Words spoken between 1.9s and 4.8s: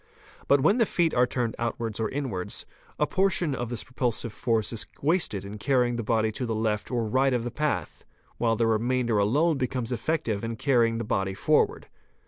or inwards, a portion of this propulsive force